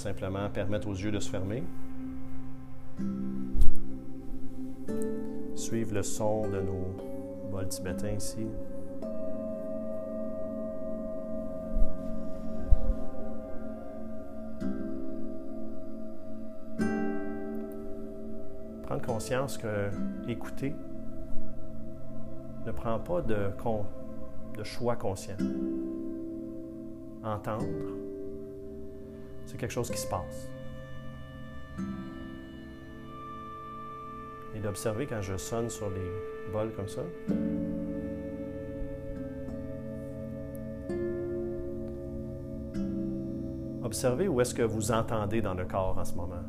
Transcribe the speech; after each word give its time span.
simplement 0.00 0.48
permettre 0.48 0.88
aux 0.88 0.94
yeux 0.94 1.12
de 1.12 1.20
se 1.20 1.30
fermer. 1.30 1.62
Suivre 5.54 5.94
le 5.94 6.02
son 6.02 6.48
de 6.48 6.60
nos 6.60 6.96
bols 7.52 7.68
tibétains 7.68 8.12
ici. 8.12 8.46
Prendre 18.82 19.02
conscience 19.02 19.58
que 19.58 19.90
écouter 20.28 20.74
ne 22.64 22.72
prend 22.72 22.98
pas 22.98 23.20
de, 23.20 23.50
de 24.56 24.64
choix 24.64 24.96
conscient. 24.96 25.36
Entendre, 27.22 28.09
c'est 29.50 29.56
quelque 29.56 29.72
chose 29.72 29.90
qui 29.90 29.98
se 29.98 30.06
passe. 30.06 30.48
Et 34.54 34.60
d'observer 34.60 35.06
quand 35.06 35.22
je 35.22 35.36
sonne 35.36 35.68
sur 35.68 35.90
les 35.90 36.52
bols 36.52 36.72
comme 36.76 36.86
ça. 36.86 37.02
Observez 43.82 44.28
où 44.28 44.40
est-ce 44.40 44.54
que 44.54 44.62
vous 44.62 44.92
entendez 44.92 45.42
dans 45.42 45.54
le 45.54 45.64
corps 45.64 45.98
en 45.98 46.04
ce 46.04 46.14
moment. 46.14 46.44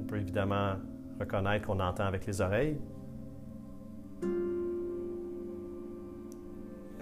On 0.00 0.04
peut 0.06 0.16
évidemment 0.16 0.76
reconnaître 1.20 1.66
qu'on 1.66 1.78
entend 1.80 2.04
avec 2.04 2.24
les 2.24 2.40
oreilles, 2.40 2.78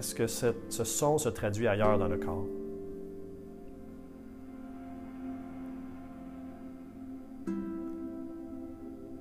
est-ce 0.05 0.15
que 0.15 0.27
ce, 0.27 0.85
son 0.85 1.17
se 1.17 1.31
traduit 1.31 1.67
ailleurs 1.67 1.99
dans 1.99 2.09
le 2.09 2.19
corps? 2.19 2.45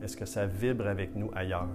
Est-ce 0.03 0.17
que 0.17 0.25
ça 0.25 0.45
vibre 0.45 0.85
avec 0.87 1.15
nous 1.15 1.31
ailleurs? 1.33 1.69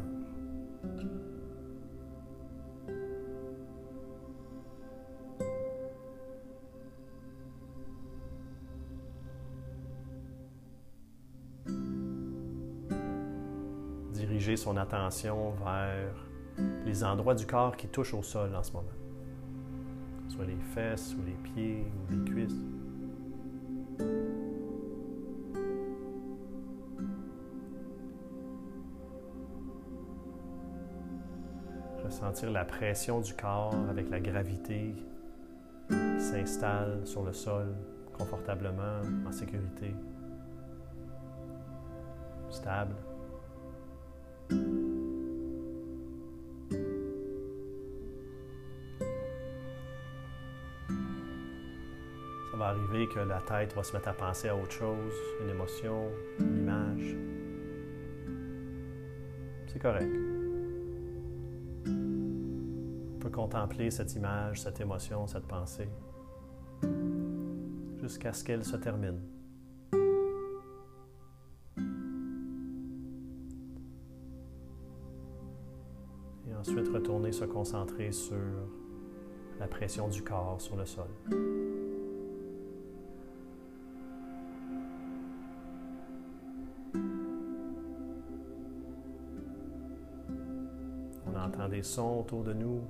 Diriger 14.12 14.56
son 14.56 14.76
attention 14.76 15.52
vers 15.52 16.27
les 16.88 17.04
endroits 17.04 17.34
du 17.34 17.46
corps 17.46 17.76
qui 17.76 17.86
touchent 17.86 18.14
au 18.14 18.22
sol 18.22 18.54
en 18.56 18.62
ce 18.62 18.72
moment 18.72 18.88
soit 20.28 20.46
les 20.46 20.56
fesses 20.74 21.14
ou 21.18 21.24
les 21.24 21.50
pieds 21.50 21.84
ou 21.84 22.12
les 22.12 22.30
cuisses. 22.30 22.64
Ressentir 32.04 32.50
la 32.50 32.64
pression 32.64 33.20
du 33.20 33.34
corps 33.34 33.74
avec 33.90 34.08
la 34.10 34.20
gravité 34.20 34.94
qui 35.88 36.20
s'installe 36.20 37.06
sur 37.06 37.22
le 37.22 37.32
sol 37.32 37.74
confortablement, 38.16 39.02
en 39.26 39.32
sécurité, 39.32 39.94
stable. 42.50 42.94
Va 52.58 52.70
arriver 52.70 53.06
que 53.06 53.20
la 53.20 53.40
tête 53.40 53.72
va 53.74 53.84
se 53.84 53.92
mettre 53.94 54.08
à 54.08 54.12
penser 54.12 54.48
à 54.48 54.56
autre 54.56 54.72
chose, 54.72 55.14
une 55.40 55.48
émotion, 55.48 56.10
une 56.40 56.58
image. 56.58 57.16
C'est 59.68 59.78
correct. 59.78 60.12
On 61.86 63.18
peut 63.20 63.30
contempler 63.30 63.92
cette 63.92 64.12
image, 64.16 64.60
cette 64.60 64.80
émotion, 64.80 65.26
cette 65.28 65.46
pensée, 65.46 65.88
jusqu'à 68.00 68.32
ce 68.32 68.42
qu'elle 68.42 68.64
se 68.64 68.76
termine. 68.76 69.20
Et 76.48 76.54
ensuite 76.58 76.88
retourner 76.88 77.30
se 77.30 77.44
concentrer 77.44 78.10
sur 78.10 78.36
la 79.60 79.68
pression 79.68 80.08
du 80.08 80.24
corps 80.24 80.60
sur 80.60 80.74
le 80.76 80.86
sol. 80.86 81.08
Des 91.66 91.82
sons 91.82 92.20
autour 92.20 92.44
de 92.44 92.52
nous. 92.52 92.82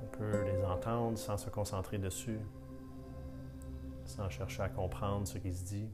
On 0.00 0.16
peut 0.16 0.44
les 0.44 0.64
entendre 0.64 1.18
sans 1.18 1.36
se 1.36 1.50
concentrer 1.50 1.98
dessus, 1.98 2.38
sans 4.04 4.30
chercher 4.30 4.62
à 4.62 4.68
comprendre 4.68 5.26
ce 5.26 5.36
qui 5.38 5.52
se 5.52 5.64
dit. 5.64 5.90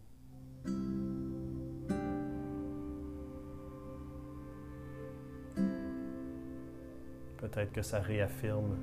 Peut-être 7.39 7.73
que 7.73 7.83
ça 7.83 7.99
réaffirme 7.99 8.77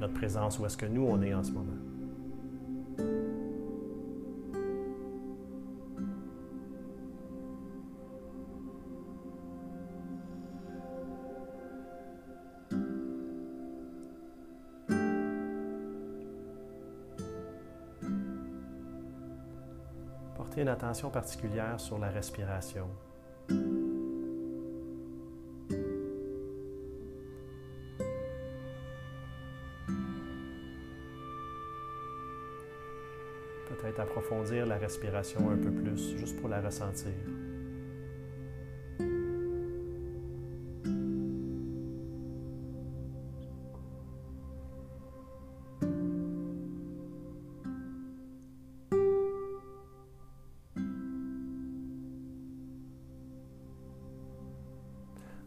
notre 0.00 0.14
présence 0.14 0.58
où 0.58 0.66
est-ce 0.66 0.76
que 0.76 0.86
nous 0.86 1.02
on 1.02 1.20
est 1.22 1.34
en 1.34 1.42
ce 1.42 1.50
moment. 1.50 1.93
Une 20.62 20.68
attention 20.68 21.10
particulière 21.10 21.80
sur 21.80 21.98
la 21.98 22.08
respiration. 22.08 22.88
Peut-être 33.68 34.00
approfondir 34.00 34.66
la 34.66 34.76
respiration 34.76 35.50
un 35.50 35.56
peu 35.56 35.70
plus, 35.70 36.16
juste 36.16 36.40
pour 36.40 36.48
la 36.48 36.60
ressentir. 36.60 37.12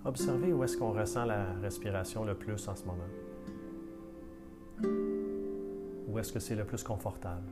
Observez 0.07 0.53
où 0.53 0.63
est-ce 0.63 0.77
qu'on 0.77 0.93
ressent 0.93 1.25
la 1.25 1.51
respiration 1.61 2.23
le 2.23 2.33
plus 2.33 2.65
en 2.69 2.75
ce 2.77 2.85
moment? 2.85 3.03
Où 6.07 6.17
est-ce 6.17 6.31
que 6.31 6.39
c'est 6.39 6.55
le 6.55 6.63
plus 6.63 6.81
confortable? 6.81 7.43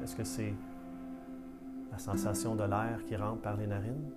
Est-ce 0.00 0.14
que 0.14 0.22
c'est 0.22 0.54
la 1.90 1.98
sensation 1.98 2.54
de 2.54 2.62
l'air 2.62 3.04
qui 3.04 3.16
rentre 3.16 3.42
par 3.42 3.56
les 3.56 3.66
narines? 3.66 4.08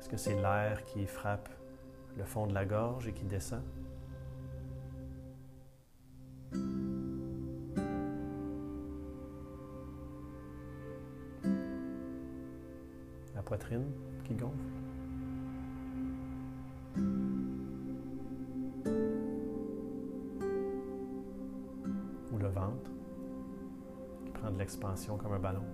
Est-ce 0.00 0.08
que 0.08 0.16
c'est 0.16 0.34
l'air 0.34 0.82
qui 0.84 1.06
frappe 1.06 1.48
le 2.16 2.24
fond 2.24 2.48
de 2.48 2.54
la 2.54 2.64
gorge 2.64 3.06
et 3.06 3.12
qui 3.12 3.24
descend? 3.24 3.62
Poitrine 13.48 13.90
qui 14.24 14.34
gonfle. 14.34 14.58
Ou 22.30 22.36
le 22.36 22.48
ventre 22.48 22.90
qui 24.22 24.30
prend 24.32 24.50
de 24.50 24.58
l'expansion 24.58 25.16
comme 25.16 25.32
un 25.32 25.38
ballon. 25.38 25.64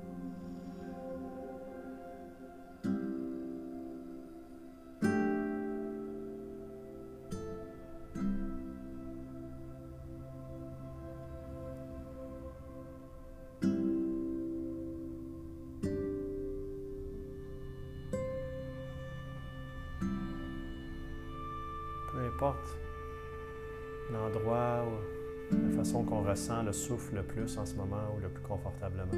L'endroit 24.12 24.84
ou 24.86 25.56
la 25.56 25.76
façon 25.76 26.04
qu'on 26.04 26.22
ressent 26.22 26.62
le 26.62 26.72
souffle 26.72 27.16
le 27.16 27.22
plus 27.22 27.58
en 27.58 27.64
ce 27.64 27.74
moment 27.74 28.14
ou 28.16 28.20
le 28.20 28.28
plus 28.28 28.42
confortablement. 28.42 29.12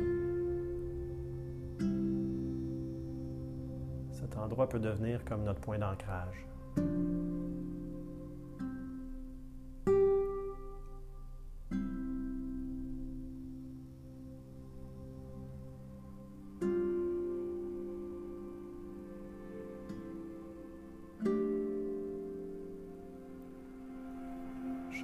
Cet 4.12 4.37
endroit 4.37 4.69
peut 4.69 4.81
devenir 4.81 5.25
comme 5.25 5.44
notre 5.44 5.61
point 5.61 5.78
d'ancrage. 5.78 6.46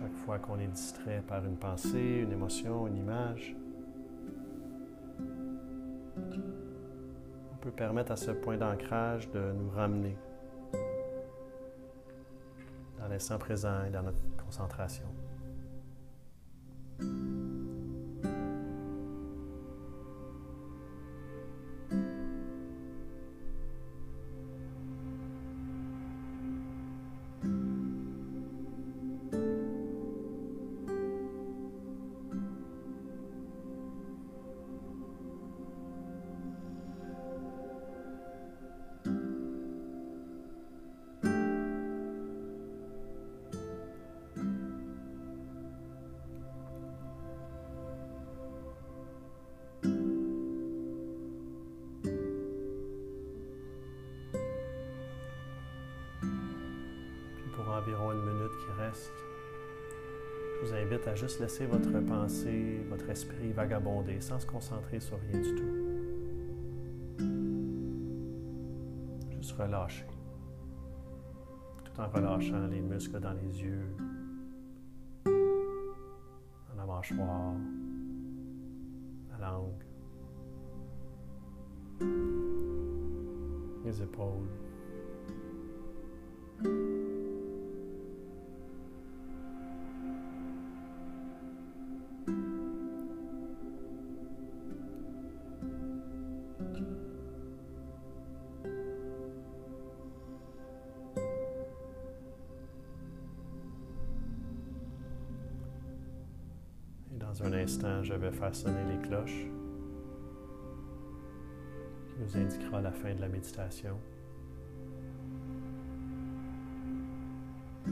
Chaque 0.03 0.17
fois 0.25 0.39
qu'on 0.41 0.59
est 0.59 0.67
distrait 0.67 1.23
par 1.29 1.45
une 1.45 1.57
pensée, 1.57 2.23
une 2.25 2.33
émotion, 2.33 2.89
une 2.89 2.97
image, 2.97 3.55
on 7.53 7.57
peut 7.61 7.71
permettre 7.71 8.11
à 8.11 8.17
ce 8.17 8.33
point 8.33 8.57
d'ancrage 8.57 9.31
de 9.31 9.53
nous 9.53 9.71
ramener 9.71 10.17
dans 12.99 13.07
l'instant 13.07 13.39
présent 13.39 13.85
et 13.87 13.91
dans 13.91 14.03
notre 14.03 14.19
concentration. 14.45 15.07
Environ 57.73 58.13
une 58.13 58.21
minute 58.21 58.53
qui 58.59 58.71
reste, 58.81 59.13
je 60.63 60.67
vous 60.69 60.75
invite 60.75 61.09
à 61.09 61.15
juste 61.15 61.41
laisser 61.41 61.67
votre 61.67 61.99
pensée, 62.01 62.85
votre 62.89 63.09
esprit 63.11 63.53
vagabonder 63.53 64.21
sans 64.21 64.39
se 64.39 64.47
concentrer 64.47 65.01
sur 65.01 65.19
rien 65.19 65.41
du 65.41 65.55
tout. 65.55 65.75
Juste 69.39 69.53
relâcher. 69.53 70.07
Tout 71.85 72.01
en 72.01 72.09
relâchant 72.09 72.67
les 72.69 72.81
muscles 72.81 73.19
dans 73.19 73.33
les 73.33 73.63
yeux, 73.63 73.97
dans 75.25 76.77
la 76.77 76.87
mâchoire, 76.87 77.55
la 79.33 79.51
langue, 79.51 79.85
les 83.85 84.03
épaules. 84.03 84.49
Dans 107.33 107.47
un 107.47 107.53
instant, 107.55 108.03
je 108.03 108.13
vais 108.13 108.31
faire 108.31 108.55
sonner 108.55 108.85
les 108.91 109.09
cloches 109.09 109.47
qui 112.07 112.15
nous 112.21 112.37
indiquera 112.37 112.83
la 112.83 112.93
fin 112.93 113.15
de 113.15 113.23
la 113.23 113.29
méditation. 113.29 113.97
Et 117.87 117.91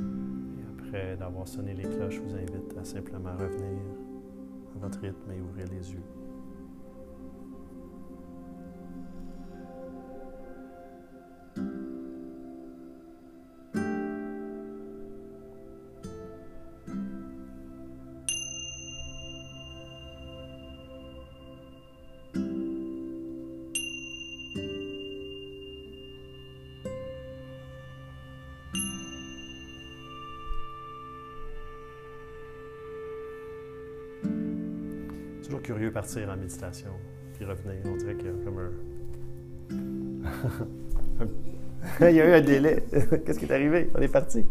après 0.79 1.17
d'avoir 1.17 1.49
sonné 1.49 1.73
les 1.73 1.85
cloches, 1.85 2.17
je 2.17 2.21
vous 2.21 2.35
invite 2.35 2.77
à 2.79 2.85
simplement 2.85 3.33
revenir 3.33 3.81
à 4.77 4.79
votre 4.79 5.01
rythme 5.01 5.33
et 5.33 5.41
ouvrir 5.41 5.67
les 5.69 5.91
yeux. 5.91 6.20
Toujours 35.51 35.63
curieux 35.63 35.91
partir 35.91 36.29
en 36.29 36.37
méditation, 36.37 36.91
puis 37.35 37.45
revenir. 37.45 37.81
On 37.85 37.97
dirait 37.97 38.15
qu'il 38.15 38.27
y 38.27 38.29
a 38.29 38.33
comme 38.45 38.59
un. 38.59 38.71
Il 42.09 42.15
y 42.15 42.21
a 42.21 42.29
eu 42.29 42.33
un 42.35 42.41
délai. 42.41 42.85
Qu'est-ce 43.27 43.39
qui 43.41 43.47
est 43.47 43.53
arrivé? 43.53 43.91
On 43.97 44.01
est 44.01 44.07
parti. 44.07 44.47